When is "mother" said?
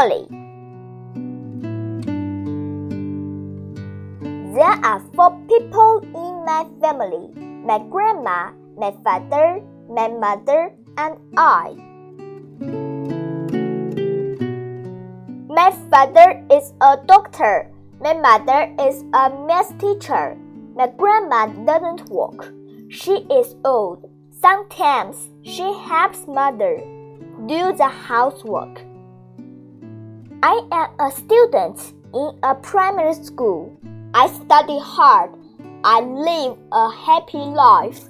10.08-10.72, 18.14-18.74, 26.26-26.78